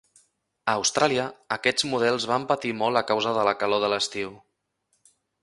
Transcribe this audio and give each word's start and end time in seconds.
A 0.71 0.73
Austràlia, 0.79 1.25
aquests 1.55 1.85
models 1.91 2.25
van 2.31 2.47
patir 2.53 2.73
molt 2.81 3.01
a 3.03 3.05
causa 3.13 3.35
de 3.39 3.45
la 3.51 3.55
calor 3.61 3.85
de 3.85 3.93
l'estiu. 3.95 4.35